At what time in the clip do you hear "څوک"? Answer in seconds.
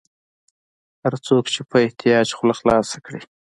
1.27-1.43